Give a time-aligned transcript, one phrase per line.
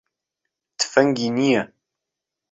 [0.79, 1.63] تفەنگی نییە.